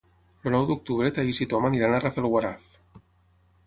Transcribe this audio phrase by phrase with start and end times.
[0.49, 2.85] El nou d'octubre na Thaís i en Tom iran a Rafelguaraf.